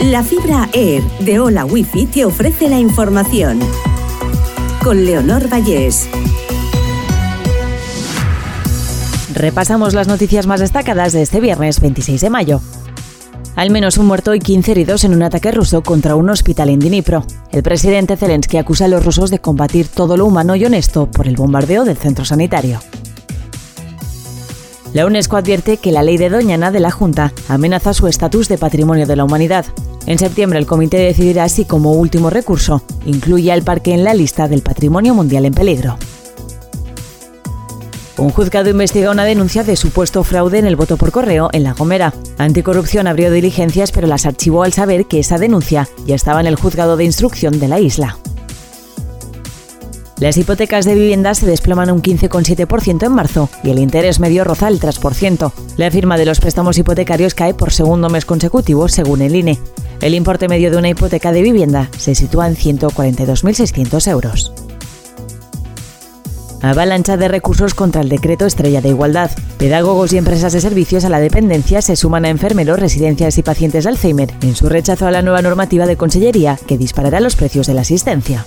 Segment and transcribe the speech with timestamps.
[0.00, 3.58] La fibra Air de Hola Wifi te ofrece la información.
[4.84, 6.06] Con Leonor Vallés.
[9.32, 12.60] Repasamos las noticias más destacadas de este viernes 26 de mayo.
[13.56, 16.78] Al menos un muerto y 15 heridos en un ataque ruso contra un hospital en
[16.78, 17.24] Dnipro.
[17.50, 21.26] El presidente Zelensky acusa a los rusos de combatir todo lo humano y honesto por
[21.26, 22.80] el bombardeo del centro sanitario.
[24.92, 28.58] La UNESCO advierte que la ley de Doñana de la Junta amenaza su estatus de
[28.58, 29.66] patrimonio de la humanidad.
[30.06, 34.48] En septiembre el comité decidirá si como último recurso incluye al parque en la lista
[34.48, 35.98] del patrimonio mundial en peligro.
[38.18, 41.74] Un juzgado investiga una denuncia de supuesto fraude en el voto por correo en La
[41.74, 42.14] Gomera.
[42.38, 46.56] Anticorrupción abrió diligencias pero las archivó al saber que esa denuncia ya estaba en el
[46.56, 48.16] juzgado de instrucción de la isla.
[50.18, 54.68] Las hipotecas de vivienda se desploman un 15,7% en marzo y el interés medio roza
[54.68, 55.52] el 3%.
[55.76, 59.58] La firma de los préstamos hipotecarios cae por segundo mes consecutivo según el INE.
[60.00, 64.52] El importe medio de una hipoteca de vivienda se sitúa en 142.600 euros.
[66.62, 69.30] Avalancha de recursos contra el decreto Estrella de Igualdad.
[69.58, 73.84] Pedagogos y empresas de servicios a la dependencia se suman a enfermeros, residencias y pacientes
[73.84, 77.66] de Alzheimer en su rechazo a la nueva normativa de Consellería que disparará los precios
[77.66, 78.46] de la asistencia.